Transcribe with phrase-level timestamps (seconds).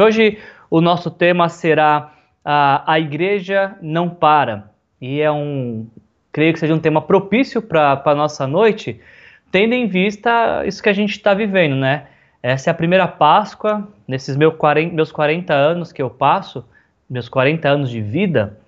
[0.00, 0.38] Hoje
[0.70, 2.12] o nosso tema será
[2.44, 4.70] a, a igreja não para.
[5.00, 5.86] E é um,
[6.32, 9.00] creio que seja um tema propício para a nossa noite,
[9.50, 12.06] tendo em vista isso que a gente está vivendo, né?
[12.42, 16.64] Essa é a primeira Páscoa, nesses meus 40, meus 40 anos que eu passo,
[17.08, 18.58] meus 40 anos de vida,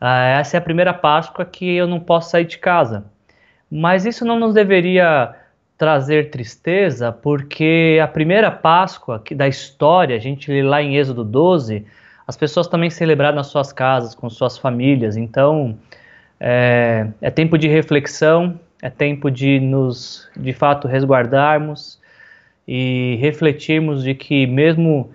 [0.00, 3.04] uh, essa é a primeira Páscoa que eu não posso sair de casa.
[3.70, 5.34] Mas isso não nos deveria
[5.78, 11.86] trazer tristeza, porque a primeira Páscoa da história, a gente lê lá em Êxodo 12,
[12.26, 15.16] as pessoas também celebraram nas suas casas, com suas famílias.
[15.16, 15.78] Então,
[16.40, 22.00] é, é tempo de reflexão, é tempo de nos, de fato, resguardarmos
[22.66, 25.10] e refletirmos de que, mesmo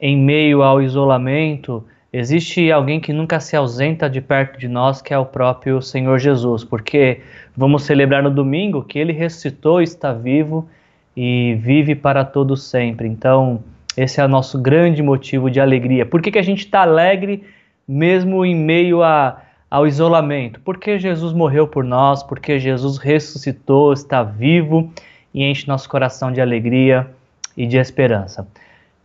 [0.00, 5.12] em meio ao isolamento, existe alguém que nunca se ausenta de perto de nós, que
[5.12, 7.20] é o próprio Senhor Jesus, porque
[7.56, 10.68] vamos celebrar no domingo que ele ressuscitou, está vivo
[11.16, 13.08] e vive para todos sempre.
[13.08, 13.62] Então,
[13.96, 16.06] esse é o nosso grande motivo de alegria.
[16.06, 17.42] Por que, que a gente está alegre
[17.86, 20.60] mesmo em meio a, ao isolamento?
[20.60, 24.90] Porque Jesus morreu por nós, porque Jesus ressuscitou, está vivo
[25.34, 27.08] e enche nosso coração de alegria
[27.56, 28.46] e de esperança.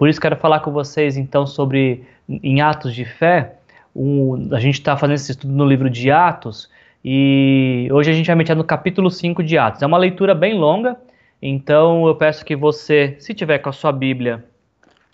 [0.04, 3.54] Por isso quero falar com vocês então sobre em Atos de Fé.
[3.96, 6.70] Um, a gente está fazendo esse estudo no livro de Atos
[7.06, 9.82] e hoje a gente vai meter no capítulo 5 de Atos.
[9.82, 10.98] É uma leitura bem longa,
[11.42, 14.44] então eu peço que você, se tiver com a sua Bíblia,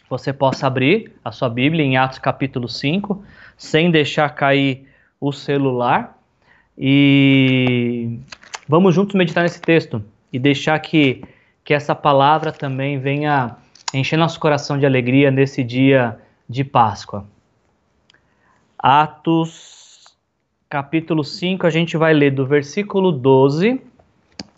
[0.10, 3.24] você possa abrir a sua Bíblia em Atos capítulo 5,
[3.56, 4.88] sem deixar cair
[5.22, 6.18] o celular.
[6.76, 8.18] E
[8.68, 11.24] vamos juntos meditar nesse texto e deixar que,
[11.64, 13.56] que essa palavra também venha
[13.94, 17.26] encher nosso coração de alegria nesse dia de Páscoa.
[18.78, 20.06] Atos,
[20.70, 23.82] capítulo 5, a gente vai ler do versículo 12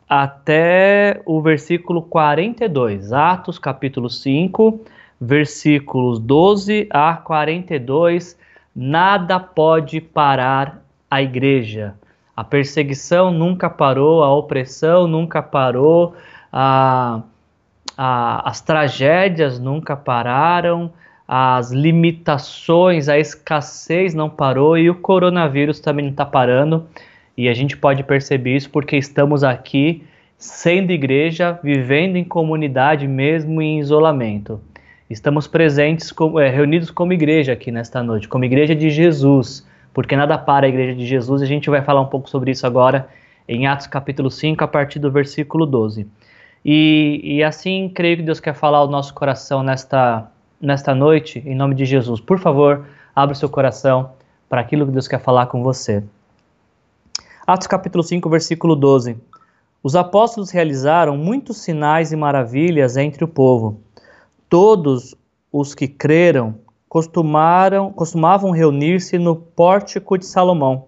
[0.08, 3.14] até o versículo 42.
[3.14, 4.82] Atos, capítulo 5,
[5.20, 8.38] versículos 12 a 42.
[8.76, 11.96] Nada pode parar a igreja.
[12.36, 16.16] A perseguição nunca parou, a opressão nunca parou,
[16.52, 17.22] a
[18.04, 20.92] a, as tragédias nunca pararam,
[21.28, 26.88] as limitações, a escassez não parou e o coronavírus também não está parando.
[27.38, 30.04] E a gente pode perceber isso porque estamos aqui
[30.36, 34.60] sendo igreja, vivendo em comunidade mesmo em isolamento.
[35.08, 39.64] Estamos presentes, é, reunidos como igreja aqui nesta noite, como igreja de Jesus,
[39.94, 41.44] porque nada para a igreja de Jesus.
[41.44, 43.08] A gente vai falar um pouco sobre isso agora
[43.48, 46.08] em Atos capítulo 5, a partir do versículo 12.
[46.64, 50.30] E, e assim creio que Deus quer falar ao nosso coração nesta,
[50.60, 52.20] nesta noite, em nome de Jesus.
[52.20, 52.86] Por favor,
[53.16, 54.12] abra o seu coração
[54.48, 56.04] para aquilo que Deus quer falar com você.
[57.48, 59.18] Atos capítulo 5, versículo 12.
[59.84, 63.82] Os apóstolos realizaram muitos sinais e maravilhas entre o povo.
[64.48, 65.16] Todos
[65.52, 66.56] os que creram
[66.88, 70.88] costumaram, costumavam reunir-se no pórtico de Salomão.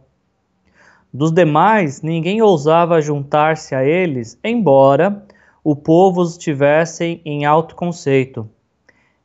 [1.12, 5.24] Dos demais, ninguém ousava juntar-se a eles, embora
[5.64, 8.50] o povo os tivessem em alto conceito.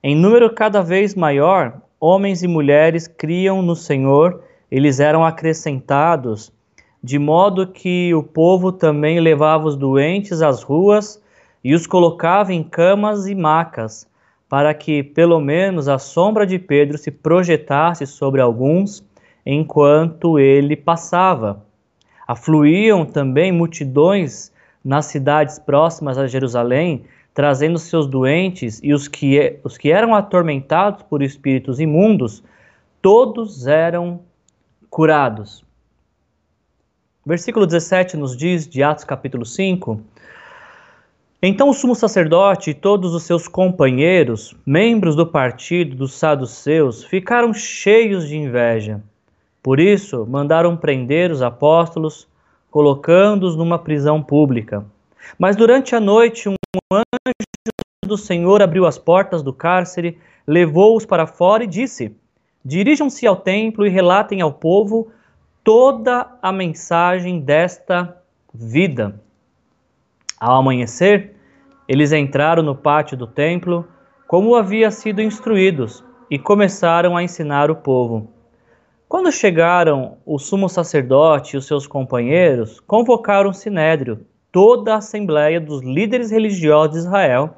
[0.02, 6.52] Em número cada vez maior, homens e mulheres criam no Senhor, eles eram acrescentados,
[7.02, 11.20] de modo que o povo também levava os doentes às ruas
[11.64, 14.06] e os colocava em camas e macas,
[14.48, 19.04] para que pelo menos a sombra de Pedro se projetasse sobre alguns
[19.44, 21.64] enquanto ele passava.
[22.26, 24.52] Afluíam também multidões
[24.88, 27.04] nas cidades próximas a Jerusalém,
[27.34, 32.42] trazendo seus doentes e os que, os que eram atormentados por espíritos imundos,
[33.02, 34.20] todos eram
[34.88, 35.62] curados.
[37.24, 40.00] Versículo 17 nos diz, de Atos capítulo 5,
[41.42, 47.52] Então o sumo sacerdote e todos os seus companheiros, membros do partido dos saduceus, ficaram
[47.52, 49.02] cheios de inveja.
[49.62, 52.26] Por isso, mandaram prender os apóstolos,
[52.70, 54.84] colocando-os numa prisão pública.
[55.38, 56.54] Mas durante a noite, um
[56.92, 62.16] anjo do Senhor abriu as portas do cárcere, levou-os para fora e disse:
[62.64, 65.10] Dirijam-se ao templo e relatem ao povo
[65.62, 68.16] toda a mensagem desta
[68.52, 69.20] vida.
[70.40, 71.34] Ao amanhecer,
[71.86, 73.86] eles entraram no pátio do templo,
[74.26, 78.30] como havia sido instruídos, e começaram a ensinar o povo.
[79.08, 85.58] Quando chegaram o sumo sacerdote e os seus companheiros, convocaram o sinédrio, toda a assembleia
[85.58, 87.56] dos líderes religiosos de Israel,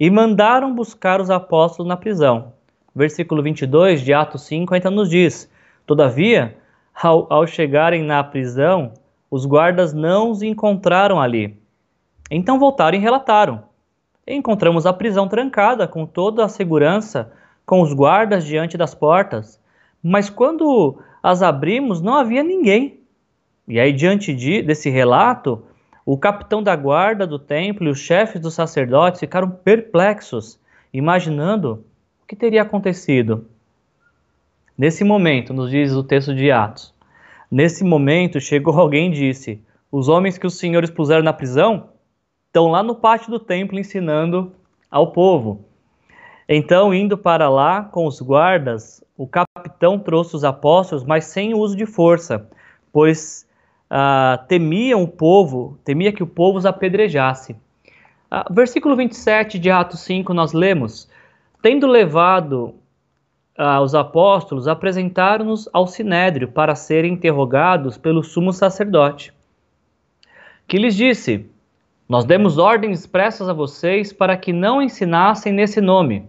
[0.00, 2.54] e mandaram buscar os apóstolos na prisão.
[2.94, 5.50] Versículo 22 de Atos 5 ainda nos diz:
[5.84, 6.56] Todavia,
[6.94, 8.94] ao, ao chegarem na prisão,
[9.30, 11.54] os guardas não os encontraram ali.
[12.30, 13.62] Então voltaram e relataram:
[14.26, 17.30] Encontramos a prisão trancada com toda a segurança
[17.66, 19.60] com os guardas diante das portas,
[20.08, 23.00] mas quando as abrimos não havia ninguém.
[23.66, 25.62] E aí, diante de, desse relato,
[26.04, 30.58] o capitão da guarda do templo e os chefes dos sacerdotes ficaram perplexos,
[30.92, 31.84] imaginando
[32.22, 33.46] o que teria acontecido.
[34.76, 36.94] Nesse momento, nos diz o texto de Atos,
[37.50, 39.60] nesse momento chegou alguém e disse:
[39.92, 41.90] Os homens que os senhores puseram na prisão
[42.46, 44.52] estão lá no pátio do templo ensinando
[44.90, 45.66] ao povo.
[46.48, 51.76] Então, indo para lá com os guardas, o capitão trouxe os apóstolos, mas sem uso
[51.76, 52.48] de força,
[52.92, 53.44] pois
[53.90, 57.52] uh, temiam o povo, temia que o povo os apedrejasse.
[57.52, 61.08] Uh, versículo 27 de Atos 5, nós lemos:
[61.60, 62.76] Tendo levado
[63.58, 69.34] uh, os apóstolos, apresentaram-nos ao sinédrio para serem interrogados pelo sumo sacerdote,
[70.68, 71.44] que lhes disse:
[72.08, 76.28] Nós demos ordens expressas a vocês para que não ensinassem nesse nome.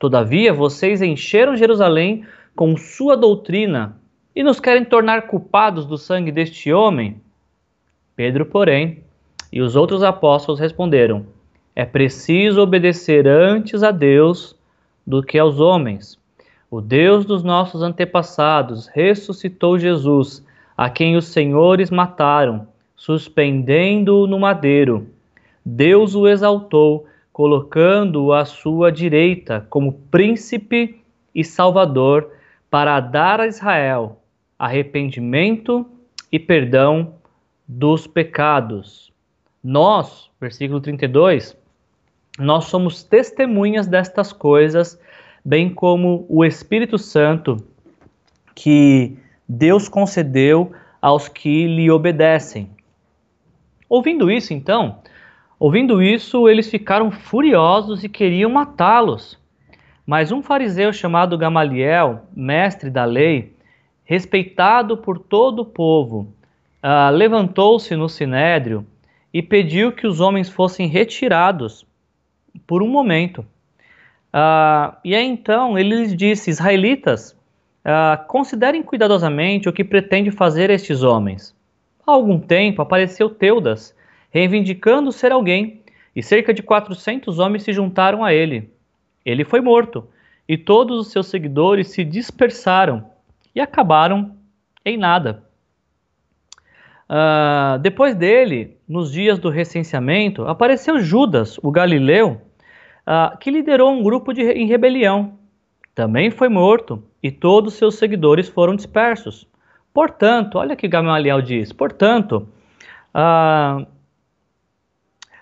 [0.00, 2.24] Todavia, vocês encheram Jerusalém
[2.56, 3.98] com sua doutrina
[4.34, 7.20] e nos querem tornar culpados do sangue deste homem?
[8.16, 9.04] Pedro, porém,
[9.52, 11.26] e os outros apóstolos responderam:
[11.76, 14.56] É preciso obedecer antes a Deus
[15.06, 16.18] do que aos homens.
[16.70, 20.42] O Deus dos nossos antepassados ressuscitou Jesus,
[20.78, 25.08] a quem os senhores mataram, suspendendo-o no madeiro.
[25.62, 31.00] Deus o exaltou, colocando-o à sua direita como príncipe
[31.34, 32.32] e salvador,
[32.68, 34.20] para dar a Israel
[34.58, 35.86] arrependimento
[36.30, 37.14] e perdão
[37.66, 39.12] dos pecados.
[39.62, 41.56] Nós, versículo 32,
[42.38, 45.00] nós somos testemunhas destas coisas,
[45.44, 47.56] bem como o Espírito Santo
[48.54, 49.16] que
[49.48, 52.70] Deus concedeu aos que lhe obedecem.
[53.88, 54.98] Ouvindo isso, então,
[55.60, 59.38] ouvindo isso, eles ficaram furiosos e queriam matá-los.
[60.06, 63.54] Mas um fariseu chamado Gamaliel, mestre da lei,
[64.02, 66.34] respeitado por todo o povo,
[66.82, 68.84] uh, levantou-se no sinédrio
[69.32, 71.86] e pediu que os homens fossem retirados
[72.66, 73.46] por um momento.
[74.34, 77.36] Uh, e aí então ele lhes disse: Israelitas,
[77.84, 81.54] uh, considerem cuidadosamente o que pretende fazer estes homens.
[82.06, 83.94] Há algum tempo apareceu Teudas,
[84.30, 85.82] reivindicando ser alguém,
[86.14, 88.70] e cerca de 400 homens se juntaram a ele.
[89.24, 90.08] Ele foi morto,
[90.48, 93.04] e todos os seus seguidores se dispersaram
[93.54, 94.34] e acabaram
[94.84, 95.44] em nada.
[97.10, 102.40] Uh, depois dele, nos dias do recenseamento, apareceu Judas, o galileu,
[103.06, 105.38] uh, que liderou um grupo de, em rebelião.
[105.94, 109.46] Também foi morto e todos seus seguidores foram dispersos.
[109.92, 112.48] Portanto, olha que Gamaliel diz: portanto,
[113.14, 113.84] uh,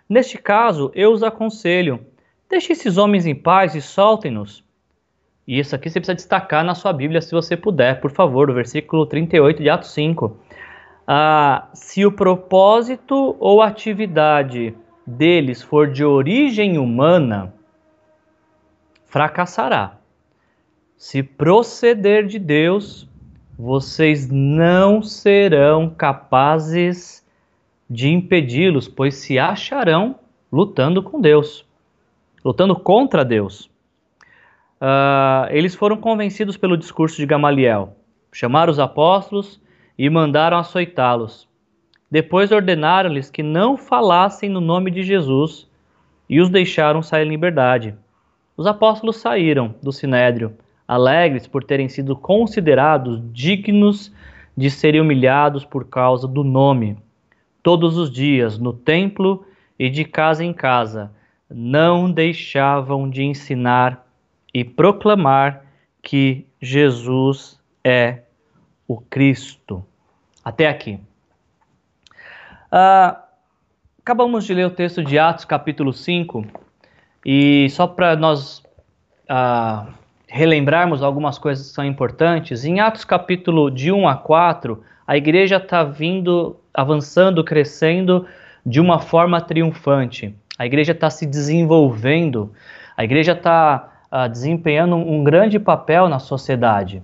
[0.08, 2.06] neste caso, eu os aconselho,
[2.48, 4.66] deixe esses homens em paz e soltem-nos
[5.48, 8.54] e isso aqui você precisa destacar na sua Bíblia, se você puder, por favor, o
[8.54, 10.36] versículo 38 de Atos 5.
[11.06, 14.74] Ah, se o propósito ou atividade
[15.06, 17.54] deles for de origem humana,
[19.06, 19.96] fracassará.
[20.98, 23.08] Se proceder de Deus,
[23.58, 27.26] vocês não serão capazes
[27.88, 30.16] de impedi-los, pois se acharão
[30.52, 31.64] lutando com Deus,
[32.44, 33.70] lutando contra Deus
[34.78, 37.96] uh, eles foram convencidos pelo discurso de Gamaliel,
[38.32, 39.60] chamaram os apóstolos
[39.98, 41.48] e mandaram açoitá-los.
[42.10, 45.68] Depois ordenaram-lhes que não falassem no nome de Jesus
[46.28, 47.94] e os deixaram sair em liberdade.
[48.56, 50.54] Os apóstolos saíram do sinédrio,
[50.86, 54.12] alegres por terem sido considerados dignos
[54.56, 56.96] de serem humilhados por causa do nome.
[57.62, 59.44] Todos os dias, no templo
[59.78, 61.12] e de casa em casa,
[61.50, 64.06] não deixavam de ensinar
[64.52, 65.64] e proclamar
[66.02, 68.22] que Jesus é
[68.86, 69.84] o Cristo.
[70.44, 70.98] Até aqui.
[72.72, 73.16] Uh,
[74.00, 76.44] acabamos de ler o texto de Atos, capítulo 5,
[77.24, 78.62] e só para nós
[79.28, 79.92] uh,
[80.26, 85.56] relembrarmos algumas coisas que são importantes, em Atos, capítulo de 1 a 4, a igreja
[85.56, 88.24] está vindo, avançando, crescendo
[88.64, 90.32] de uma forma triunfante.
[90.56, 92.52] A igreja está se desenvolvendo,
[92.96, 97.02] a igreja está uh, desempenhando um grande papel na sociedade.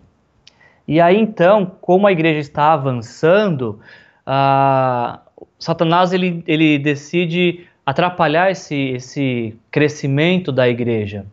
[0.87, 3.81] E aí então, como a igreja está avançando,
[4.25, 5.19] uh,
[5.59, 11.27] Satanás ele, ele decide atrapalhar esse, esse crescimento da igreja.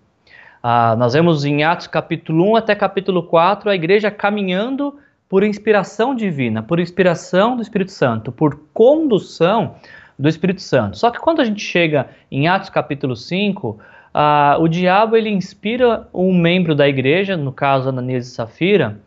[0.64, 4.98] Uh, nós vemos em Atos capítulo 1 até capítulo 4 a igreja caminhando
[5.32, 9.76] por inspiração divina, por inspiração do Espírito Santo, por condução
[10.20, 10.98] do Espírito Santo.
[10.98, 13.80] Só que quando a gente chega em Atos capítulo 5,
[14.14, 19.00] ah, o diabo ele inspira um membro da igreja, no caso Ananias e Safira,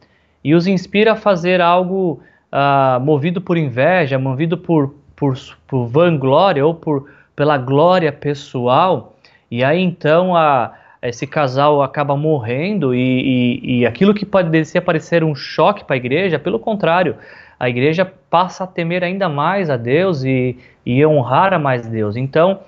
[0.42, 5.38] e os inspira a fazer algo ah, movido por inveja, movido por, por,
[5.68, 9.14] por vanglória ou por, pela glória pessoal,
[9.50, 10.72] e aí então a,
[11.08, 15.98] esse casal acaba morrendo e, e, e aquilo que pode parecer um choque para a
[15.98, 17.16] igreja, pelo contrário,
[17.60, 22.16] a igreja passa a temer ainda mais a Deus e, e honrar a mais Deus.
[22.16, 22.60] Então,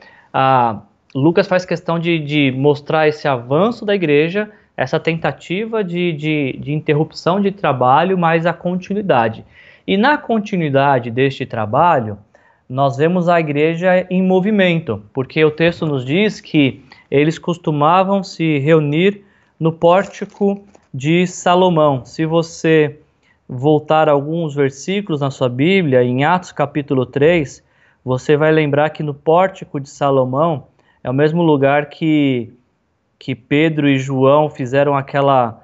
[1.15, 6.73] Lucas faz questão de, de, mostrar esse avanço da igreja, essa tentativa de, de, de
[6.73, 9.45] interrupção de trabalho, mas a continuidade.
[9.87, 12.19] E na continuidade deste trabalho,
[12.69, 18.59] nós vemos a igreja em movimento, porque o texto nos diz que eles costumavam se
[18.59, 19.25] reunir
[19.59, 22.05] no pórtico de Salomão.
[22.05, 22.99] Se você
[23.49, 27.63] voltar alguns versículos na sua Bíblia, em Atos capítulo 3,
[28.05, 30.67] você vai lembrar que no pórtico de Salomão
[31.03, 32.53] é o mesmo lugar que,
[33.19, 35.63] que Pedro e João fizeram aquela.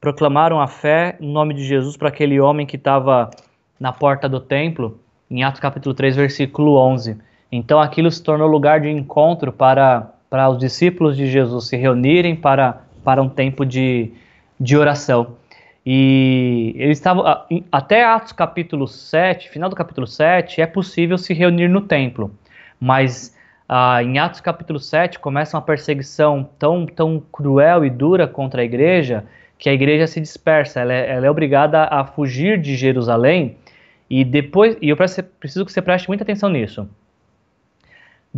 [0.00, 3.30] proclamaram a fé no nome de Jesus para aquele homem que estava
[3.78, 4.98] na porta do templo,
[5.30, 7.18] em Atos capítulo 3, versículo 11.
[7.50, 12.36] Então aquilo se tornou lugar de encontro para para os discípulos de Jesus se reunirem
[12.36, 14.12] para, para um tempo de,
[14.58, 15.36] de oração.
[15.84, 17.24] E eles estavam,
[17.72, 22.30] até Atos capítulo 7, final do capítulo 7, é possível se reunir no templo,
[22.78, 23.34] mas
[23.66, 28.64] ah, em Atos capítulo 7 começa uma perseguição tão, tão cruel e dura contra a
[28.64, 29.24] igreja
[29.58, 33.56] que a igreja se dispersa, ela é, ela é obrigada a fugir de Jerusalém
[34.08, 36.88] e depois, e eu preciso que você preste muita atenção nisso.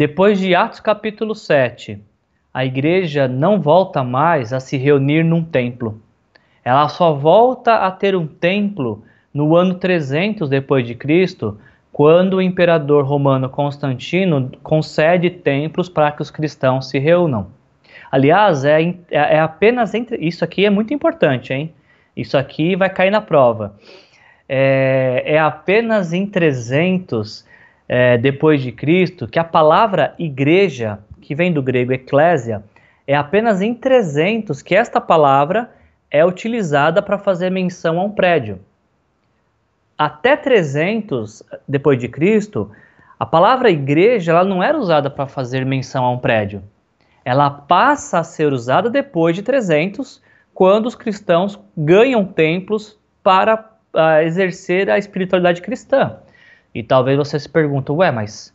[0.00, 2.02] Depois de Atos capítulo 7,
[2.54, 6.00] a igreja não volta mais a se reunir num templo.
[6.64, 9.04] Ela só volta a ter um templo
[9.34, 11.60] no ano 300 depois de Cristo,
[11.92, 17.48] quando o imperador romano Constantino concede templos para que os cristãos se reúnam.
[18.10, 20.16] Aliás, é, é, é apenas entre.
[20.16, 21.74] Isso aqui é muito importante, hein?
[22.16, 23.76] Isso aqui vai cair na prova.
[24.48, 27.49] É, é apenas em 300
[27.92, 32.62] é, depois de Cristo, que a palavra igreja, que vem do grego eclésia,
[33.04, 35.68] é apenas em 300 que esta palavra
[36.08, 38.60] é utilizada para fazer menção a um prédio.
[39.98, 42.70] Até 300 depois de Cristo,
[43.18, 46.62] a palavra igreja ela não era usada para fazer menção a um prédio.
[47.24, 50.22] Ela passa a ser usada depois de 300,
[50.54, 56.20] quando os cristãos ganham templos para uh, exercer a espiritualidade cristã.
[56.74, 58.54] E talvez você se pergunte, ué, mas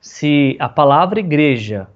[0.00, 1.86] se a palavra igreja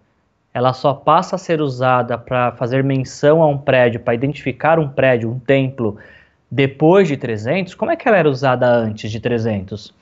[0.53, 4.89] ela só passa a ser usada para fazer menção a um prédio, para identificar um
[4.89, 5.97] prédio, um templo,
[6.49, 9.93] depois de 300, como é que ela era usada antes de 300?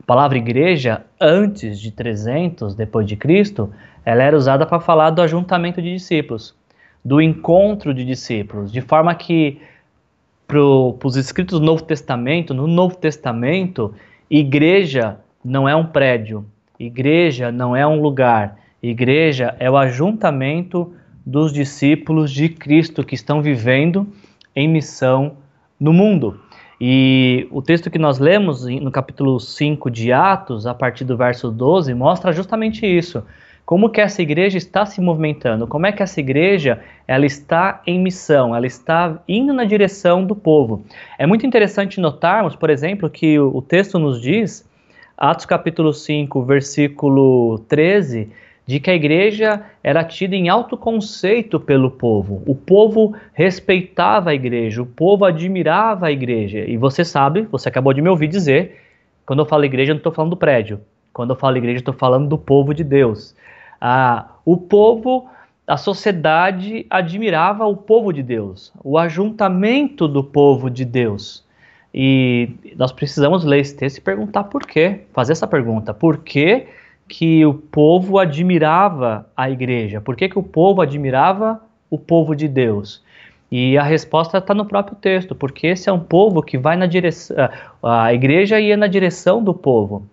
[0.00, 3.72] A palavra igreja, antes de 300, depois de Cristo,
[4.04, 6.56] ela era usada para falar do ajuntamento de discípulos,
[7.04, 9.60] do encontro de discípulos, de forma que
[10.48, 13.94] para os escritos do Novo Testamento, no Novo Testamento,
[14.34, 16.46] Igreja não é um prédio,
[16.80, 20.94] igreja não é um lugar, igreja é o ajuntamento
[21.26, 24.06] dos discípulos de Cristo que estão vivendo
[24.56, 25.36] em missão
[25.78, 26.40] no mundo.
[26.80, 31.50] E o texto que nós lemos no capítulo 5 de Atos, a partir do verso
[31.50, 33.22] 12, mostra justamente isso.
[33.64, 35.66] Como que essa igreja está se movimentando?
[35.66, 38.54] Como é que essa igreja ela está em missão?
[38.54, 40.84] Ela está indo na direção do povo.
[41.16, 44.68] É muito interessante notarmos, por exemplo, que o, texto nos diz,
[45.16, 48.28] Atos capítulo 5, versículo 13,
[48.66, 52.42] de que a igreja era tida em alto conceito pelo povo.
[52.46, 56.58] O povo respeitava a igreja, o povo admirava a igreja.
[56.66, 58.76] E você sabe, você acabou de me ouvir dizer,
[59.24, 60.80] quando eu falo igreja, eu não estou falando do prédio.
[61.12, 63.36] Quando eu falo igreja, estou falando do povo de Deus.
[63.84, 65.28] Ah, o povo,
[65.66, 71.44] a sociedade admirava o povo de Deus, o ajuntamento do povo de Deus.
[71.92, 76.68] E nós precisamos ler esse texto e perguntar por quê, fazer essa pergunta, por que,
[77.08, 80.00] que o povo admirava a igreja?
[80.00, 81.60] Por que, que o povo admirava
[81.90, 83.02] o povo de Deus?
[83.50, 86.86] E a resposta está no próprio texto, porque esse é um povo que vai na
[86.86, 87.36] direção,
[87.82, 90.06] a igreja ia na direção do povo.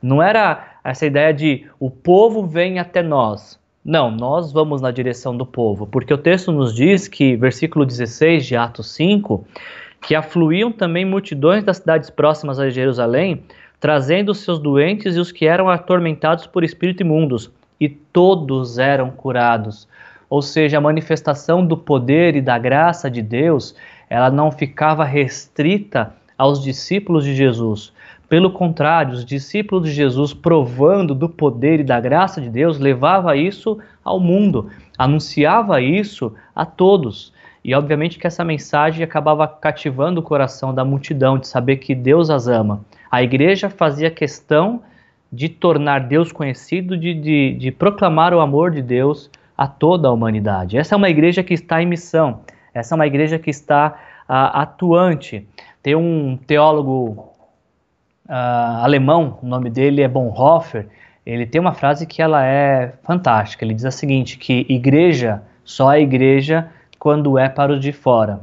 [0.00, 3.58] Não era essa ideia de o povo vem até nós.
[3.84, 8.46] Não, nós vamos na direção do povo, porque o texto nos diz que, versículo 16
[8.46, 9.44] de Atos 5,
[10.00, 13.42] que afluíam também multidões das cidades próximas a Jerusalém,
[13.80, 19.10] trazendo os seus doentes e os que eram atormentados por espírito imundos, e todos eram
[19.10, 19.86] curados.
[20.28, 23.74] Ou seja, a manifestação do poder e da graça de Deus,
[24.10, 27.92] ela não ficava restrita aos discípulos de Jesus,
[28.28, 33.36] pelo contrário, os discípulos de Jesus, provando do poder e da graça de Deus, levava
[33.36, 34.70] isso ao mundo.
[34.98, 37.32] anunciava isso a todos.
[37.64, 42.30] E obviamente que essa mensagem acabava cativando o coração da multidão de saber que Deus
[42.30, 42.84] as ama.
[43.10, 44.82] A igreja fazia questão
[45.32, 50.12] de tornar Deus conhecido, de, de, de proclamar o amor de Deus a toda a
[50.12, 50.76] humanidade.
[50.76, 52.40] Essa é uma igreja que está em missão,
[52.72, 55.46] essa é uma igreja que está uh, atuante.
[55.82, 57.37] Tem um teólogo
[58.28, 60.86] uh, alemão, o nome dele é Bonhoeffer,
[61.24, 63.64] ele tem uma frase que ela é fantástica.
[63.64, 66.68] Ele diz a seguinte, que igreja só é igreja
[66.98, 68.40] quando é para os de fora.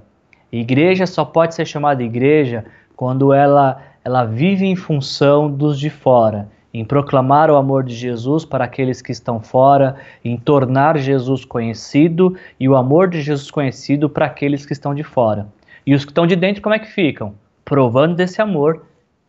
[0.52, 2.64] Igreja só pode ser chamada igreja
[2.96, 8.44] quando ela, ela vive em função dos de fora em proclamar o amor de Jesus
[8.44, 14.10] para aqueles que estão fora, em tornar Jesus conhecido e o amor de Jesus conhecido
[14.10, 15.48] para aqueles que estão de fora.
[15.88, 17.34] E os que estão de dentro, como é que ficam?
[17.64, 18.86] Provando desse amor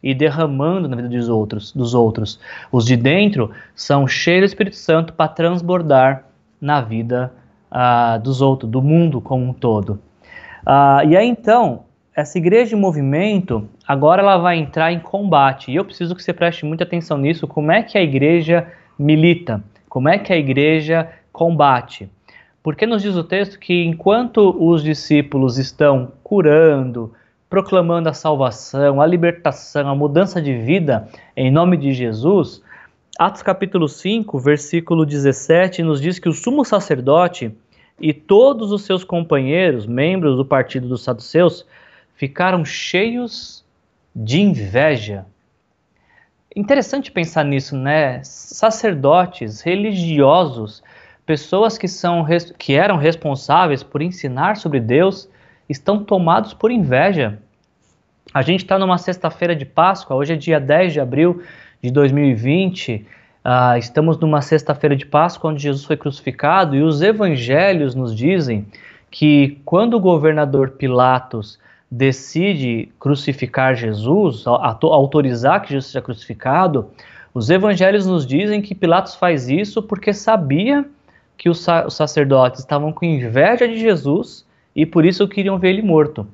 [0.06, 2.38] e derramando na vida dos outros, dos outros.
[2.70, 6.22] Os de dentro são cheios do Espírito Santo para transbordar
[6.60, 7.32] na vida
[7.72, 9.98] uh, dos outros, do mundo como um todo.
[10.64, 11.80] Uh, e aí então,
[12.14, 15.72] essa igreja de movimento, agora ela vai entrar em combate.
[15.72, 18.64] E eu preciso que você preste muita atenção nisso, como é que a igreja
[18.96, 22.08] milita, como é que a igreja combate.
[22.62, 27.12] Porque nos diz o texto que enquanto os discípulos estão curando,
[27.48, 32.62] proclamando a salvação, a libertação, a mudança de vida em nome de Jesus,
[33.18, 37.50] Atos capítulo 5, versículo 17 nos diz que o sumo sacerdote
[37.98, 41.64] e todos os seus companheiros, membros do partido dos saduceus,
[42.14, 43.64] ficaram cheios
[44.14, 45.24] de inveja.
[46.54, 48.20] Interessante pensar nisso, né?
[48.22, 50.82] Sacerdotes, religiosos,
[51.24, 52.26] pessoas que, são,
[52.58, 55.26] que eram responsáveis por ensinar sobre Deus,
[55.68, 57.38] estão tomados por inveja.
[58.32, 61.42] A gente está numa sexta-feira de Páscoa, hoje é dia 10 de abril
[61.82, 62.94] de 2020.
[62.94, 63.04] Uh,
[63.44, 68.66] ah, estamos numa sexta-feira de Páscoa onde Jesus foi crucificado e os evangelhos nos dizem
[69.10, 71.58] que quando o governador Pilatos
[71.90, 76.90] decide crucificar Jesus, autorizar que Jesus seja crucificado,
[77.32, 80.84] os evangelhos nos dizem que Pilatos faz isso porque sabia
[81.36, 84.45] que os, sacerdotes estavam com inveja de Jesus
[84.76, 86.28] e por isso queriam ver ele morto.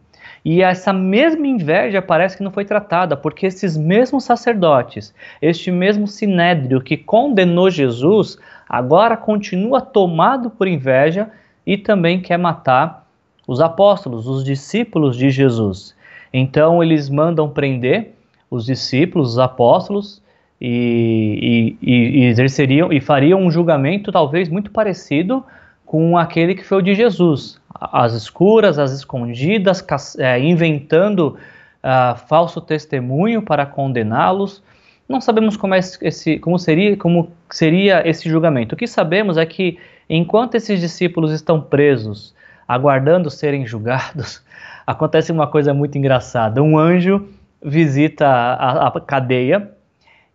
[0.44, 6.08] E essa mesma inveja parece que não foi tratada, porque esses mesmos sacerdotes, este mesmo
[6.08, 8.36] sinédrio que condenou Jesus,
[8.68, 11.30] agora continua tomado por inveja
[11.64, 13.06] e também quer matar
[13.46, 15.94] os apóstolos, os discípulos de Jesus.
[16.32, 18.14] Então eles mandam prender
[18.50, 20.20] os discípulos, os apóstolos,
[20.64, 25.44] e, e, e, exerceriam e fariam um julgamento talvez muito parecido
[25.84, 29.84] com aquele que foi o de Jesus, as escuras, as escondidas,
[30.18, 31.36] é, inventando
[31.82, 34.62] uh, falso testemunho para condená-los.
[35.08, 38.74] Não sabemos como, é esse, como, seria, como seria esse julgamento.
[38.74, 42.34] O que sabemos é que enquanto esses discípulos estão presos,
[42.68, 44.42] aguardando serem julgados,
[44.86, 46.62] acontece uma coisa muito engraçada.
[46.62, 47.28] Um anjo
[47.62, 49.70] visita a, a cadeia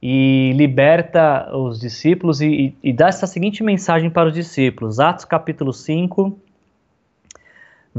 [0.01, 4.99] e liberta os discípulos e, e, e, dá essa seguinte mensagem para os discípulos.
[4.99, 6.37] Atos capítulo 5,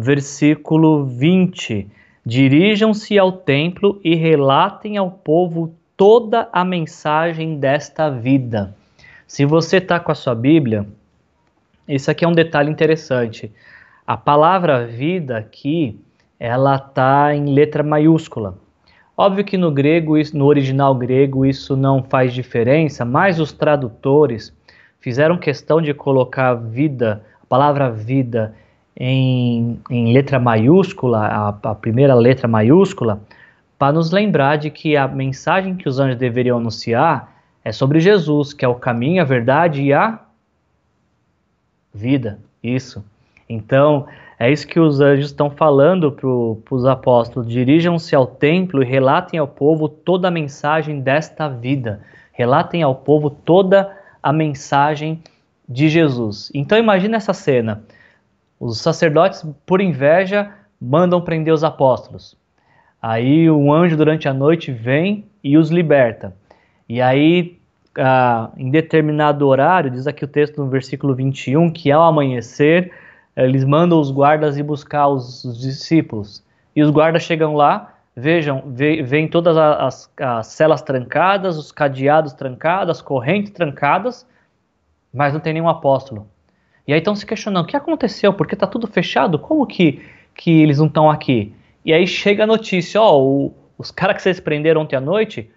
[0.01, 1.91] versículo 20.
[2.25, 8.75] Dirijam-se ao templo e relatem ao povo toda a mensagem desta vida.
[9.27, 10.87] Se você está com a sua Bíblia,
[11.87, 13.53] isso aqui é um detalhe interessante.
[14.07, 16.01] A palavra vida aqui,
[16.39, 18.57] ela está em letra maiúscula.
[19.17, 24.57] Óbvio que no grego, no original grego, isso não faz diferença, mas os tradutores
[25.01, 28.55] fizeram questão de colocar vida, a palavra vida,
[28.99, 33.21] em, em letra maiúscula, a, a primeira letra maiúscula,
[33.79, 37.33] para nos lembrar de que a mensagem que os anjos deveriam anunciar
[37.65, 40.19] é sobre Jesus, que é o caminho, a verdade e a
[41.95, 42.41] vida.
[42.63, 43.05] Isso.
[43.49, 44.07] Então,
[44.39, 49.39] é isso que os anjos estão falando para os apóstolos: dirijam-se ao templo e relatem
[49.39, 52.01] ao povo toda a mensagem desta vida.
[52.33, 55.23] Relatem ao povo toda a mensagem
[55.69, 56.51] de Jesus.
[56.53, 57.83] Então, imagine essa cena:
[58.59, 62.37] os sacerdotes, por inveja, mandam prender os apóstolos.
[63.01, 66.35] Aí um anjo durante a noite vem e os liberta.
[66.89, 67.59] E aí,
[67.97, 72.93] ah, em determinado horário, diz aqui o texto no versículo 21, que ao amanhecer
[73.37, 76.45] eles mandam os guardas ir buscar os, os discípulos.
[76.75, 82.97] E os guardas chegam lá, vejam, veem todas as, as, celas trancadas, os cadeados trancados,
[82.97, 84.27] as correntes trancadas,
[85.15, 86.27] mas não tem nenhum apóstolo.
[86.89, 88.33] E aí estão se questionando, o que aconteceu?
[88.33, 89.39] Porque está tudo fechado?
[89.39, 90.03] Como que,
[90.35, 91.53] que eles não estão aqui?
[91.85, 95.51] E aí chega a notícia, ó, o, os caras que vocês prenderam ontem à noite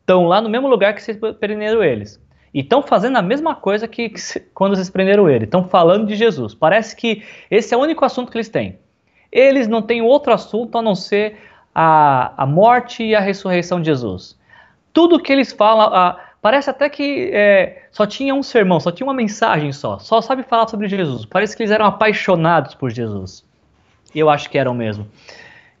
[0.00, 2.20] estão lá no mesmo lugar que vocês prenderam eles.
[2.52, 4.20] e estão fazendo a mesma coisa que, que
[4.52, 5.44] quando vocês prenderam ele.
[5.44, 6.54] Estão falando de Jesus.
[6.54, 8.76] Parece que esse é o único assunto que eles têm.
[9.30, 11.38] Eles não têm outro assunto a não ser
[11.72, 14.36] a, a morte e a ressurreição de Jesus.
[14.92, 19.14] Tudo que eles falam, parece até que é, só tinha um sermão, só tinha uma
[19.14, 21.24] mensagem só, só sabe falar sobre Jesus.
[21.24, 23.42] Parece que eles eram apaixonados por Jesus.
[24.14, 25.06] Eu acho que eram mesmo.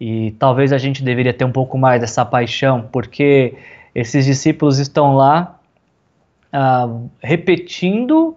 [0.00, 3.58] E talvez a gente deveria ter um pouco mais dessa paixão, porque
[3.94, 5.60] esses discípulos estão lá
[6.50, 8.34] uh, repetindo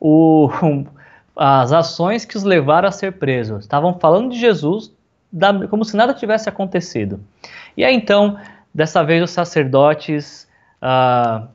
[0.00, 0.50] o,
[1.36, 3.60] as ações que os levaram a ser presos.
[3.60, 4.92] Estavam falando de Jesus
[5.32, 7.20] da, como se nada tivesse acontecido.
[7.76, 8.36] E aí então,
[8.74, 10.48] dessa vez os sacerdotes
[10.82, 11.46] uh,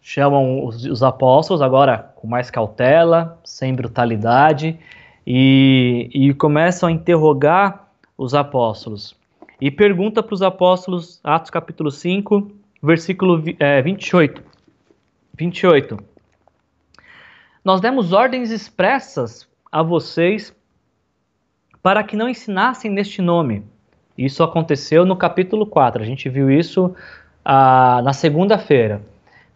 [0.00, 4.78] chamam os, os, apóstolos, agora com mais cautela, sem brutalidade,
[5.26, 9.14] e, e começam a interrogar os apóstolos.
[9.60, 12.50] E pergunta para os apóstolos, Atos capítulo 5,
[12.82, 14.42] versículo é, 28.
[15.36, 15.98] 28.
[17.64, 20.54] Nós demos ordens expressas a vocês
[21.82, 23.64] para que não ensinassem neste nome.
[24.16, 26.94] Isso aconteceu no capítulo 4, a gente viu isso
[27.44, 29.02] ah, na segunda-feira.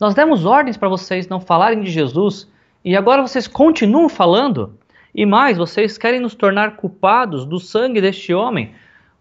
[0.00, 2.50] Nós demos ordens para vocês não falarem de Jesus
[2.85, 4.78] e agora vocês continuam falando?
[5.14, 8.72] E mais, vocês querem nos tornar culpados do sangue deste homem?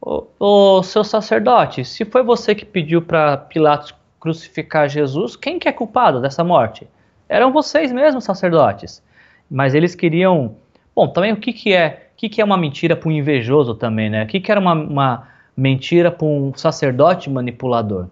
[0.02, 5.72] Ô seu sacerdote, se foi você que pediu para Pilatos crucificar Jesus, quem que é
[5.72, 6.88] culpado dessa morte?
[7.30, 9.04] Eram vocês mesmos, sacerdotes.
[9.50, 10.56] Mas eles queriam.
[10.96, 12.10] Bom, também o que, que é?
[12.14, 14.24] O que, que é uma mentira para um invejoso também, né?
[14.24, 18.08] O que, que era uma, uma mentira para um sacerdote manipulador?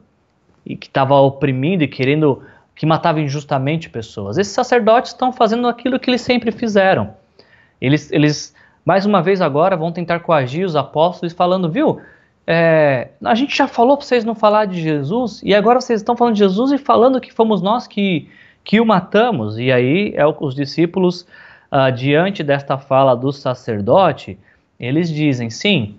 [0.65, 2.41] E que estava oprimindo e querendo.
[2.75, 4.37] que matava injustamente pessoas.
[4.37, 7.13] Esses sacerdotes estão fazendo aquilo que eles sempre fizeram.
[7.79, 8.53] Eles, eles
[8.85, 12.01] mais uma vez agora vão tentar coagir os apóstolos falando, viu?
[12.45, 16.17] É, a gente já falou para vocês não falar de Jesus e agora vocês estão
[16.17, 18.27] falando de Jesus e falando que fomos nós que,
[18.63, 19.59] que o matamos.
[19.59, 21.27] E aí é, os discípulos,
[21.71, 24.37] uh, diante desta fala do sacerdote,
[24.79, 25.95] eles dizem: sim,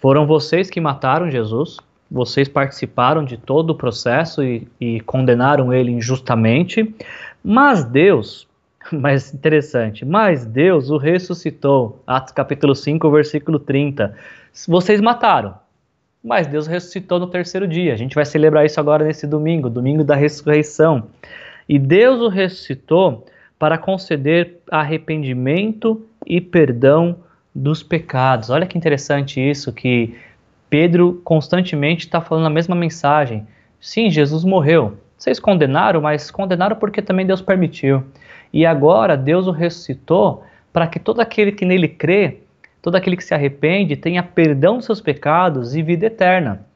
[0.00, 1.78] foram vocês que mataram Jesus,
[2.14, 6.94] vocês participaram de todo o processo e, e condenaram ele injustamente,
[7.42, 8.46] mas Deus,
[8.92, 12.00] mais interessante, mas Deus o ressuscitou.
[12.06, 14.14] Atos capítulo 5, versículo 30
[14.68, 15.56] vocês mataram,
[16.22, 17.92] mas Deus ressuscitou no terceiro dia.
[17.92, 21.08] A gente vai celebrar isso agora nesse domingo, domingo da ressurreição.
[21.68, 23.26] E Deus o ressuscitou
[23.58, 27.16] para conceder arrependimento e perdão
[27.52, 28.50] dos pecados.
[28.50, 30.14] Olha que interessante isso, que
[30.74, 33.46] Pedro constantemente está falando a mesma mensagem.
[33.80, 34.96] Sim, Jesus morreu.
[35.16, 38.02] Vocês condenaram, mas condenaram porque também Deus permitiu.
[38.52, 42.38] E agora Deus o ressuscitou para que todo aquele que nele crê
[42.82, 46.66] todo aquele que se arrepende tenha perdão dos seus pecados e vida eterna.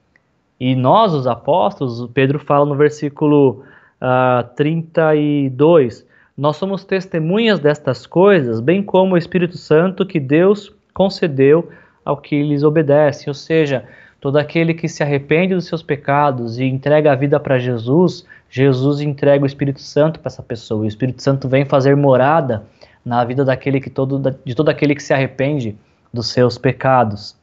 [0.60, 3.64] E nós, os apóstolos, Pedro fala no versículo
[4.00, 6.06] uh, ah, 32,
[6.36, 11.68] nós somos testemunhas destas coisas, bem como o Espírito Santo que Deus concedeu
[12.08, 13.28] ao que lhes obedece.
[13.28, 13.84] Ou seja,
[14.18, 19.02] todo aquele que se arrepende dos seus pecados e entrega a vida para Jesus, Jesus
[19.02, 20.84] entrega o Espírito Santo para essa pessoa.
[20.84, 22.64] O Espírito Santo vem fazer morada
[23.04, 25.76] na vida daquele que todo, de todo aquele que se arrepende
[26.12, 27.36] dos seus pecados.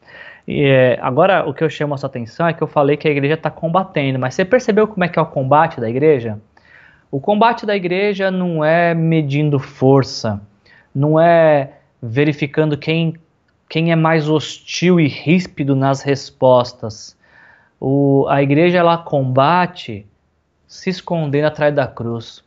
[0.47, 3.07] E, é, agora, o que eu chamo a sua atenção é que eu falei que
[3.07, 6.39] a igreja está combatendo, mas você percebeu como é que é o combate da igreja?
[7.11, 10.41] O combate da igreja não é medindo força,
[10.93, 13.15] não é verificando quem,
[13.69, 17.17] quem é mais hostil e ríspido nas respostas.
[17.79, 20.05] O, a igreja ela combate
[20.67, 22.43] se escondendo atrás da cruz,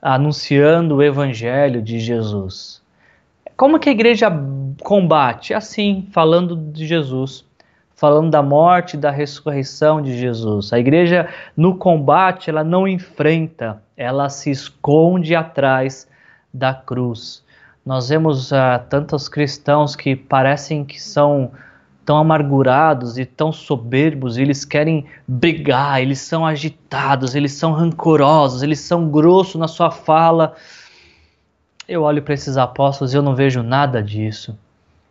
[0.00, 2.82] anunciando o evangelho de Jesus.
[3.56, 4.28] Como que a igreja
[4.82, 5.54] combate?
[5.54, 7.44] Assim, falando de Jesus,
[7.94, 10.72] falando da morte e da ressurreição de Jesus.
[10.72, 16.08] A igreja no combate, ela não enfrenta, ela se esconde atrás
[16.52, 17.44] da cruz.
[17.84, 21.50] Nós vemos uh, tantos cristãos que parecem que são
[22.04, 28.80] tão amargurados e tão soberbos, eles querem brigar, eles são agitados, eles são rancorosos, eles
[28.80, 30.54] são grossos na sua fala
[31.88, 34.56] eu olho para esses apóstolos e eu não vejo nada disso.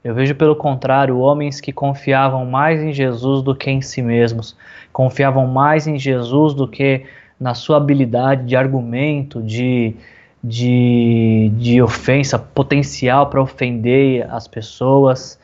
[0.03, 4.55] Eu vejo, pelo contrário, homens que confiavam mais em Jesus do que em si mesmos,
[4.91, 7.05] confiavam mais em Jesus do que
[7.39, 9.95] na sua habilidade de argumento, de,
[10.43, 15.39] de, de ofensa, potencial para ofender as pessoas.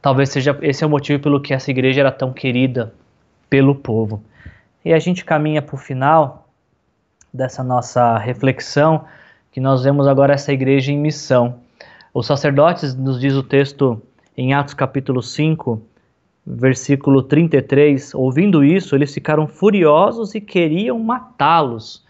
[0.00, 2.92] Talvez seja esse é o motivo pelo que essa igreja era tão querida
[3.48, 4.22] pelo povo.
[4.84, 6.48] E a gente caminha para o final
[7.32, 9.04] dessa nossa reflexão
[9.52, 11.56] que nós vemos agora essa igreja em missão.
[12.14, 14.00] Os sacerdotes, nos diz o texto
[14.36, 15.82] em Atos capítulo 5,
[16.46, 22.04] versículo 33, ouvindo isso, eles ficaram furiosos e queriam matá-los.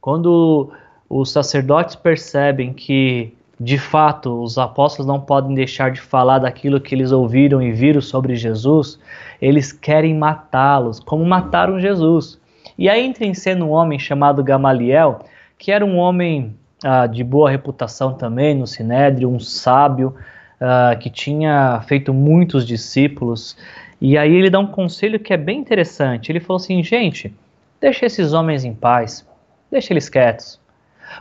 [0.00, 0.70] quando
[1.08, 6.94] os sacerdotes percebem que de fato os apóstolos não podem deixar de falar daquilo que
[6.94, 8.98] eles ouviram e viram sobre Jesus,
[9.40, 12.40] eles querem matá-los, como mataram Jesus.
[12.76, 15.20] E aí entra em cena um homem chamado Gamaliel,
[15.58, 20.14] que era um homem ah, de boa reputação também no Sinédrio, um sábio
[20.60, 23.56] ah, que tinha feito muitos discípulos.
[24.00, 26.32] E aí ele dá um conselho que é bem interessante.
[26.32, 27.32] Ele falou assim: gente,
[27.80, 29.24] deixa esses homens em paz,
[29.70, 30.63] deixa eles quietos.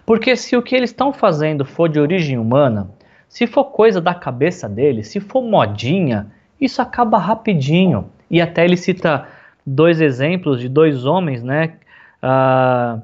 [0.06, 2.90] Porque se o que eles estão fazendo for de origem humana,
[3.28, 6.28] se for coisa da cabeça deles, se for modinha,
[6.60, 8.10] isso acaba rapidinho.
[8.30, 9.28] E até ele cita
[9.66, 11.74] dois exemplos de dois homens, né?
[12.22, 13.00] Ah,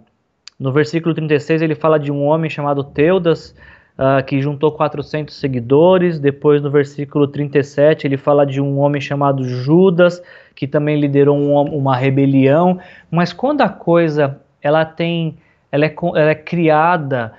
[0.60, 3.56] no versículo 36 ele fala de um homem chamado Teudas,
[3.98, 6.20] uh, que juntou 400 seguidores.
[6.20, 10.22] Depois no versículo 37 ele fala de um homem chamado Judas,
[10.54, 12.78] que também liderou um, uma rebelião.
[13.10, 15.38] Mas quando a coisa ela tem,
[15.72, 17.34] ela é, ela é criada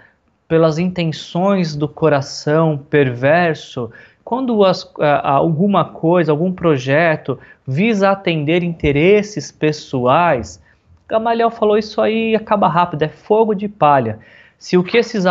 [0.48, 3.90] pelas intenções do coração perverso,
[4.24, 4.88] quando as,
[5.22, 10.62] alguma coisa, algum projeto visa atender interesses pessoais,
[11.08, 14.20] Gamaliel falou isso aí acaba rápido, é fogo de palha.
[14.56, 15.24] Se o que esses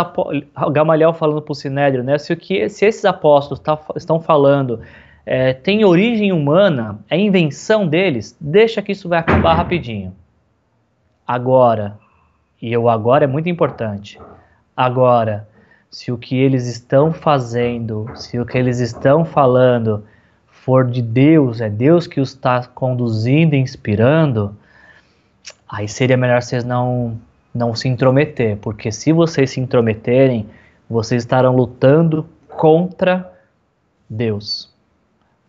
[0.72, 2.18] Gamaliel falando para o Sinédrio, né?
[2.18, 4.82] Se o que se esses apóstolos tá, estão falando
[5.26, 10.16] é, tem origem humana, é invenção deles, deixa que isso vai acabar rapidinho.
[11.28, 11.98] Agora,
[12.62, 14.20] e o agora é muito importante.
[14.76, 15.48] Agora,
[15.90, 20.06] se o que eles estão fazendo, se o que eles estão falando
[20.48, 24.56] for de Deus, é Deus que os está conduzindo, inspirando,
[25.68, 27.20] aí seria melhor vocês não,
[27.54, 30.48] não se intrometer, porque se vocês se intrometerem,
[30.90, 33.32] vocês estarão lutando contra
[34.10, 34.74] Deus.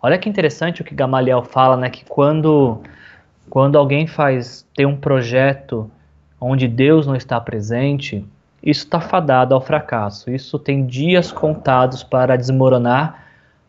[0.02, 1.90] Olha que interessante o que Gamaliel fala, né?
[1.90, 2.80] Que quando,
[3.48, 5.90] quando alguém faz tem um projeto
[6.40, 8.24] onde Deus não está presente,
[8.62, 10.30] isso está fadado ao fracasso.
[10.30, 13.24] Isso tem dias contados para desmoronar,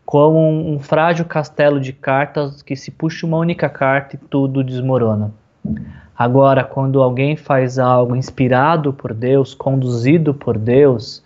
[0.06, 4.64] como um, um frágil castelo de cartas que se puxa uma única carta e tudo
[4.64, 5.32] desmorona.
[6.18, 11.24] Agora, quando alguém faz algo inspirado por Deus, conduzido por Deus,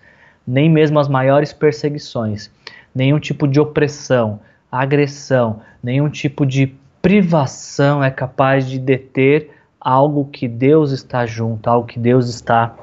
[0.47, 2.51] nem mesmo as maiores perseguições,
[2.93, 4.39] nenhum tipo de opressão,
[4.71, 9.51] agressão, nenhum tipo de privação é capaz de deter
[9.86, 12.76] algo que Deus está junto, algo que Deus está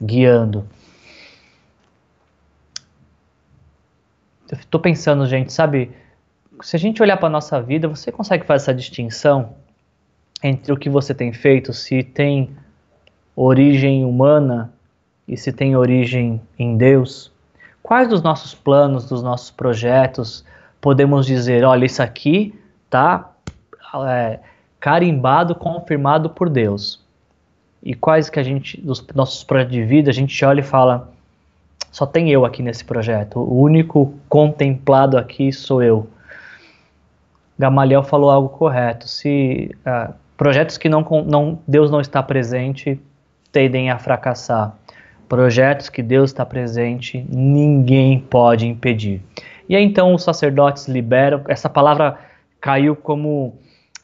[0.00, 0.66] guiando.
[4.52, 5.90] Estou pensando, gente, sabe?
[6.60, 9.54] Se a gente olhar para a nossa vida, você consegue fazer essa distinção
[10.42, 12.54] entre o que você tem feito, se tem
[13.34, 14.70] origem humana
[15.26, 17.32] e se tem origem em Deus?
[17.82, 20.44] Quais dos nossos planos, dos nossos projetos,
[20.78, 22.54] podemos dizer, olha, isso aqui
[22.90, 23.32] tá
[24.06, 24.40] é,
[24.80, 27.04] carimbado, confirmado por Deus?
[27.82, 31.12] E quais que a gente, dos nossos projetos de vida, a gente olha e fala,
[31.92, 36.08] só tem eu aqui nesse projeto, o único contemplado aqui sou eu.
[37.58, 39.06] Gamaliel falou algo correto.
[39.06, 42.98] Se uh, Projetos que não, não, Deus não está presente
[43.52, 44.74] tendem a fracassar.
[45.28, 49.20] Projetos que Deus está presente, ninguém pode impedir.
[49.68, 51.42] E aí então os sacerdotes liberam.
[51.46, 52.18] Essa palavra
[52.58, 53.54] caiu como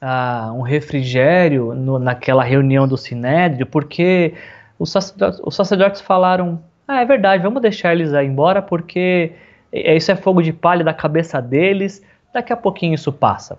[0.08, 4.34] ah, um refrigério no, naquela reunião do Sinédrio, porque
[4.78, 9.32] os sacerdotes, os sacerdotes falaram: ah, é verdade, vamos deixar eles aí embora, porque
[9.72, 13.58] isso é fogo de palha da cabeça deles, daqui a pouquinho isso passa.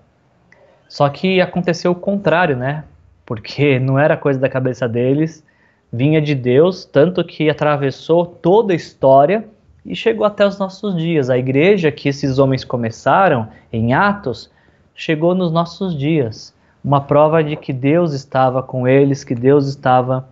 [0.87, 2.85] Só que aconteceu o contrário, né?
[3.25, 5.43] Porque não era coisa da cabeça deles,
[5.91, 9.43] vinha de Deus, tanto que atravessou toda a história
[9.85, 11.29] e chegou até os nossos dias.
[11.29, 14.49] A igreja que esses homens começaram em Atos
[14.97, 16.53] chegou nos nossos dias.
[16.83, 20.27] Uma prova de que Deus estava com eles, que Deus estava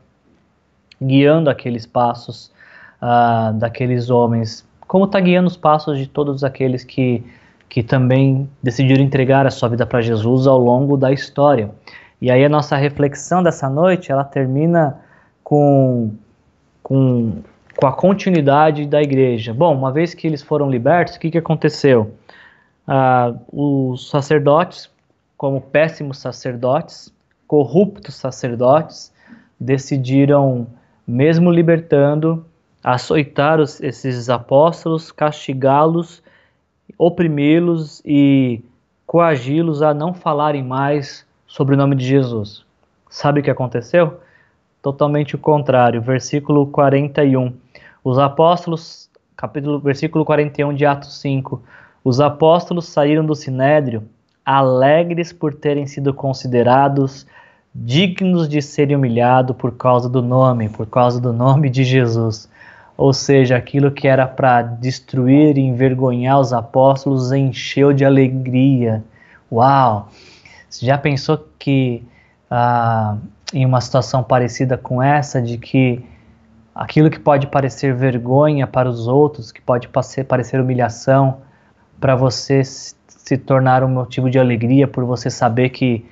[1.02, 2.52] guiando aqueles passos
[3.02, 7.24] uh, daqueles homens, como está guiando os passos de todos aqueles que
[7.68, 11.72] que também decidiram entregar a sua vida para Jesus ao longo da história.
[12.22, 14.98] E aí a nossa reflexão dessa noite, ela termina
[15.44, 16.12] com,
[16.82, 17.34] com,
[17.76, 19.54] com a continuidade da igreja.
[19.54, 22.14] Bom, uma vez que eles foram libertos, o que, que aconteceu?
[22.88, 24.90] Ah, os sacerdotes,
[25.38, 27.14] como péssimos sacerdotes,
[27.48, 29.14] corruptos sacerdotes,
[29.60, 30.68] decidiram,
[31.08, 32.46] mesmo libertando,
[32.84, 36.24] açoitar os, esses apóstolos, castigá-los
[36.98, 38.64] oprimi-los e
[39.06, 42.66] coagi-los a não falarem mais sobre o nome de Jesus.
[43.10, 44.20] Sabe o que aconteceu?
[44.82, 46.02] Totalmente o contrário.
[46.02, 47.54] Versículo 41.
[48.04, 51.62] Os apóstolos, capítulo, versículo 41 de Atos 5.
[52.06, 54.04] Os apóstolos saíram do sinédrio
[54.46, 57.26] alegres por terem sido considerados
[57.74, 62.48] dignos de serem humilhados por causa do nome, por causa do nome de Jesus.
[62.96, 69.04] Ou seja, aquilo que era para destruir e envergonhar os apóstolos encheu de alegria.
[69.52, 70.10] Uau!
[70.70, 72.04] Você já pensou que
[72.52, 73.18] ah,
[73.52, 76.06] em uma situação parecida com essa, de que
[76.76, 81.40] aquilo que pode parecer vergonha para os outros, que pode parecer humilhação,
[82.06, 86.06] para você se tornar um motivo de alegria por você saber que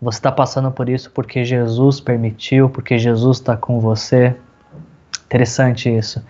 [0.00, 4.36] você está passando por isso porque Jesus permitiu, porque Jesus está com você.
[5.24, 6.24] Interessante isso.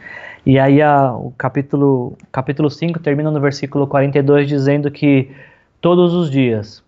[0.46, 5.30] E aí a, o capítulo, capítulo 5 termina no versículo 42 dizendo que
[5.78, 6.82] todos os dias,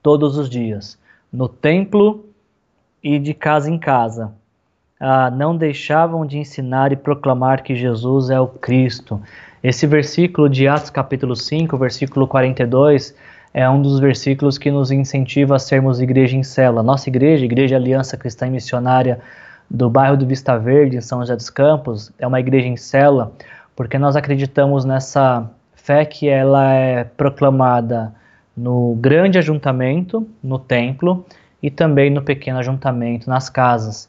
[0.00, 0.96] todos os dias,
[1.32, 2.24] no templo
[3.02, 4.32] e de casa em casa,
[4.98, 9.20] ah, não deixavam de ensinar e proclamar que Jesus é o Cristo.
[9.62, 13.14] Esse versículo de Atos capítulo 5, versículo 42,
[13.52, 16.82] é um dos versículos que nos incentiva a sermos igreja em cela.
[16.82, 19.20] Nossa igreja, Igreja Aliança Cristã e Missionária
[19.68, 23.32] do bairro do Vista Verde, em São José dos Campos, é uma igreja em cela,
[23.74, 28.14] porque nós acreditamos nessa fé que ela é proclamada
[28.56, 31.24] no grande ajuntamento, no templo,
[31.62, 34.08] e também no pequeno ajuntamento, nas casas.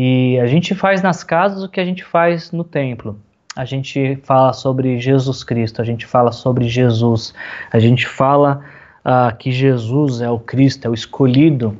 [0.00, 3.18] E a gente faz nas casas o que a gente faz no templo.
[3.56, 7.34] A gente fala sobre Jesus Cristo, a gente fala sobre Jesus,
[7.68, 8.62] a gente fala
[9.04, 11.76] uh, que Jesus é o Cristo, é o escolhido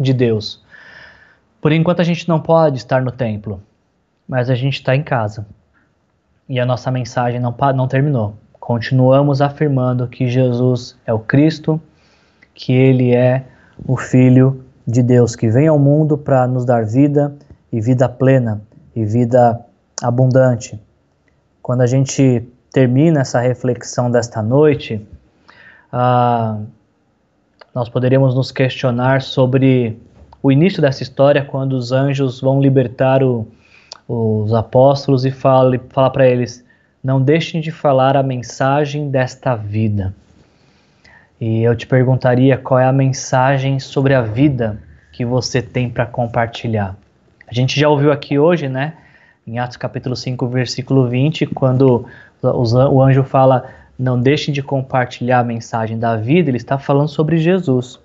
[0.00, 0.60] de Deus.
[1.60, 3.62] Por enquanto a gente não pode estar no templo,
[4.28, 5.46] mas a gente está em casa.
[6.48, 8.36] E a nossa mensagem não, não terminou.
[8.58, 11.80] Continuamos afirmando que Jesus é o Cristo,
[12.52, 13.44] que ele é
[13.86, 17.34] o Filho de Deus que vem ao mundo para nos dar vida
[17.70, 18.62] e vida plena
[18.96, 19.60] e vida
[20.02, 20.80] abundante.
[21.60, 25.06] Quando a gente termina essa reflexão desta noite,
[25.92, 26.58] ah,
[27.74, 30.00] nós poderíamos nos questionar sobre
[30.42, 33.46] o início dessa história, quando os anjos vão libertar o,
[34.08, 36.64] os apóstolos e fala, fala para eles:
[37.04, 40.14] não deixem de falar a mensagem desta vida.
[41.40, 44.80] E eu te perguntaria qual é a mensagem sobre a vida
[45.12, 46.96] que você tem para compartilhar.
[47.46, 48.94] A gente já ouviu aqui hoje, né,
[49.46, 52.06] em Atos capítulo 5, versículo 20, quando
[52.42, 57.38] o anjo fala: Não deixem de compartilhar a mensagem da vida, ele está falando sobre
[57.38, 57.98] Jesus.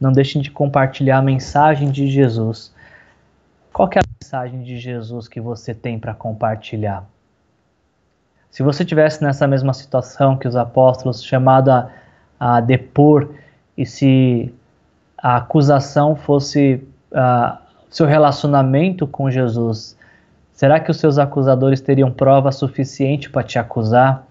[0.00, 2.74] Não deixem de compartilhar a mensagem de Jesus.
[3.72, 7.04] Qual é a mensagem de Jesus que você tem para compartilhar?
[8.50, 11.70] Se você tivesse nessa mesma situação que os apóstolos, chamado
[12.40, 13.28] a depor
[13.76, 14.52] e se
[15.18, 17.58] a acusação fosse uh,
[17.90, 19.94] seu relacionamento com Jesus,
[20.52, 24.26] será que os seus acusadores teriam prova suficiente para te acusar?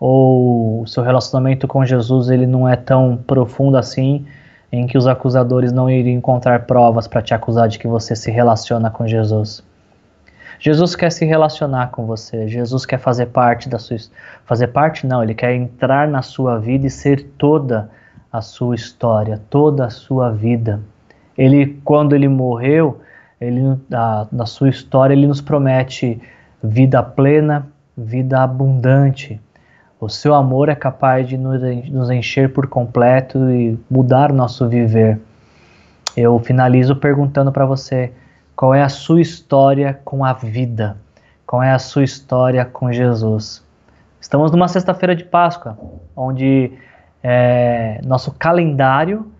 [0.00, 4.26] Ou o seu relacionamento com Jesus ele não é tão profundo assim,
[4.72, 8.30] em que os acusadores não iriam encontrar provas para te acusar de que você se
[8.30, 9.62] relaciona com Jesus?
[10.64, 13.98] Jesus quer se relacionar com você, Jesus quer fazer parte da sua
[14.46, 17.90] fazer parte não, ele quer entrar na sua vida e ser toda
[18.32, 20.80] a sua história, toda a sua vida.
[21.36, 23.02] Ele quando ele morreu,
[23.38, 26.18] ele na, na sua história ele nos promete
[26.62, 29.38] vida plena, vida abundante.
[30.00, 35.20] O seu amor é capaz de nos encher por completo e mudar nosso viver.
[36.16, 38.14] Eu finalizo perguntando para você:
[38.56, 40.96] qual é a sua história com a vida?
[41.46, 43.64] Qual é a sua história com Jesus?
[44.20, 45.76] Estamos numa sexta-feira de Páscoa,
[46.16, 46.72] onde
[47.22, 49.30] é, nosso calendário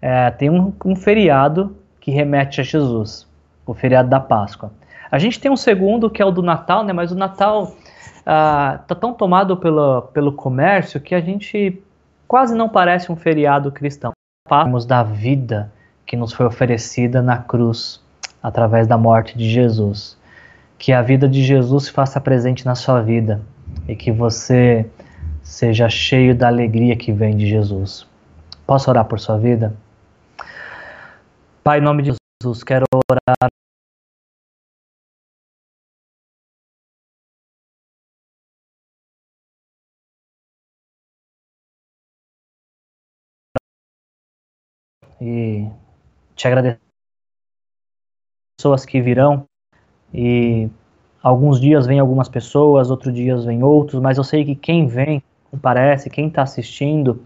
[0.00, 3.26] é, tem um, um feriado que remete a Jesus,
[3.66, 4.72] o feriado da Páscoa.
[5.10, 6.92] A gente tem um segundo que é o do Natal, né?
[6.92, 7.74] Mas o Natal
[8.18, 11.82] está ah, tão tomado pelo, pelo comércio que a gente
[12.28, 14.12] quase não parece um feriado cristão.
[14.48, 15.72] Falamos da vida
[16.06, 18.00] que nos foi oferecida na cruz
[18.42, 20.18] através da morte de Jesus.
[20.78, 23.42] Que a vida de Jesus se faça presente na sua vida
[23.86, 24.88] e que você
[25.42, 28.06] seja cheio da alegria que vem de Jesus.
[28.66, 29.74] Posso orar por sua vida?
[31.62, 33.50] Pai, em nome de Jesus, quero orar
[45.20, 45.70] e
[46.34, 46.89] te agradecer
[48.60, 49.46] pessoas que virão
[50.12, 50.68] e
[51.22, 55.22] alguns dias vêm algumas pessoas, outros dias vêm outros, mas eu sei que quem vem,
[55.50, 57.22] comparece, quem está assistindo,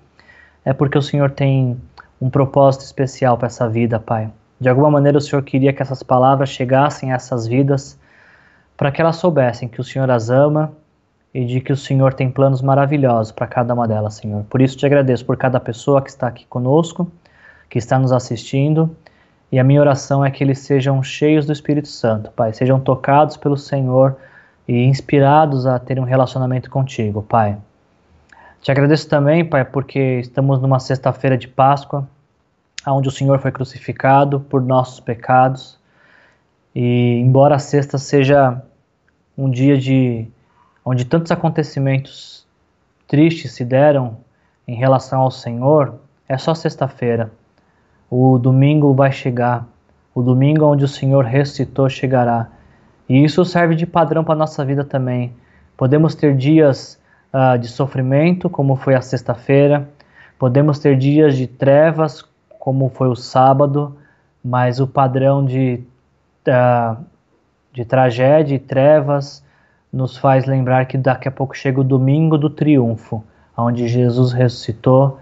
[0.64, 1.76] é porque o Senhor tem
[2.20, 4.30] um propósito especial para essa vida, Pai.
[4.61, 7.99] De alguma maneira o Senhor queria que essas palavras chegassem a essas vidas
[8.76, 10.72] para que elas soubessem que o Senhor as ama
[11.35, 14.45] e de que o Senhor tem planos maravilhosos para cada uma delas, Senhor.
[14.45, 17.11] Por isso te agradeço por cada pessoa que está aqui conosco.
[17.68, 18.97] que está nos assistindo.
[19.55, 23.36] E a minha oração é que eles sejam cheios do Espírito Santo, Pai, sejam tocados
[23.36, 24.16] pelo Senhor
[24.66, 27.57] e inspirados a ter um relacionamento contigo, Pai.
[28.61, 32.05] Te agradeço também, Pai, porque estamos numa sexta-feira de Páscoa,
[32.84, 35.78] onde o Senhor foi crucificado por nossos pecados.
[36.74, 38.61] E embora a sexta seja
[39.38, 40.26] um dia de
[40.84, 42.44] onde tantos acontecimentos
[43.07, 44.16] tristes se deram
[44.66, 45.94] em relação ao Senhor,
[46.28, 47.30] é só sexta-feira.
[48.11, 49.66] O domingo vai chegar.
[50.14, 52.48] O domingo onde o Senhor ressuscitou chegará.
[53.09, 55.32] E isso serve de padrão para a nossa vida também.
[55.76, 57.00] Podemos ter dias
[57.32, 59.88] uh, de sofrimento, como foi a sexta-feira,
[60.38, 62.24] podemos ter dias de trevas,
[62.61, 63.96] como foi o sábado,
[64.42, 65.82] mas o padrão de,
[66.48, 66.96] uh,
[67.72, 69.44] de tragédia e trevas
[69.92, 73.22] nos faz lembrar que daqui a pouco chega o domingo do triunfo,
[73.57, 75.18] onde Jesus ressuscitou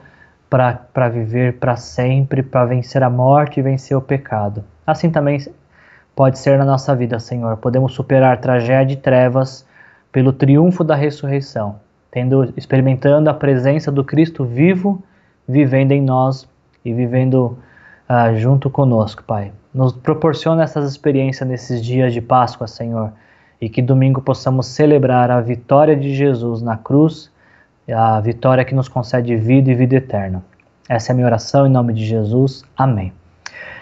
[0.53, 4.62] para viver para sempre, para vencer a morte e vencer o pecado.
[4.86, 5.38] Assim também
[6.14, 7.57] pode ser na nossa vida, Senhor.
[7.57, 9.66] Podemos superar tragédia e trevas
[10.12, 11.76] pelo triunfo da ressurreição,
[12.11, 15.03] tendo experimentando a presença do Cristo vivo
[15.48, 16.46] vivendo em nós
[16.84, 17.57] e vivendo
[18.07, 19.53] uh, junto conosco, Pai.
[19.72, 23.11] Nos proporciona essas experiências nesses dias de Páscoa, Senhor,
[23.59, 27.32] e que domingo possamos celebrar a vitória de Jesus na cruz,
[27.91, 30.45] a vitória que nos concede vida e vida eterna.
[30.89, 32.62] Essa é a minha oração em nome de Jesus.
[32.76, 33.12] Amém.